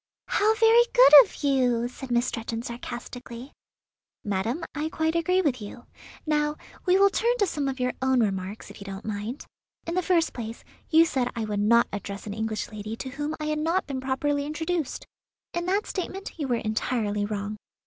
"How 0.29 0.55
very 0.55 0.81
good 0.95 1.11
of 1.23 1.43
you!" 1.43 1.87
said 1.87 2.09
Miss 2.09 2.25
Stretton 2.25 2.63
sarcastically. 2.63 3.51
"Madam, 4.23 4.63
I 4.73 4.89
quite 4.89 5.15
agree 5.15 5.43
with 5.43 5.61
you. 5.61 5.85
Now 6.25 6.55
we 6.87 6.97
will 6.97 7.11
turn 7.11 7.37
to 7.37 7.45
some 7.45 7.67
of 7.67 7.79
your 7.79 7.93
own 8.01 8.19
remarks, 8.21 8.71
if 8.71 8.81
you 8.81 8.85
don't 8.85 9.05
mind. 9.05 9.45
In 9.85 9.93
the 9.93 10.01
first 10.01 10.33
place, 10.33 10.63
you 10.89 11.05
said 11.05 11.29
I 11.35 11.45
would 11.45 11.59
not 11.59 11.87
address 11.93 12.25
an 12.25 12.33
English 12.33 12.71
lady 12.71 12.95
to 12.95 13.09
whom 13.09 13.35
I 13.39 13.45
had 13.45 13.59
not 13.59 13.85
been 13.85 14.01
properly 14.01 14.43
introduced. 14.43 15.05
In 15.53 15.67
that 15.67 15.85
statement 15.85 16.31
you 16.39 16.47
were 16.47 16.55
entirely 16.55 17.23
wrong. 17.23 17.57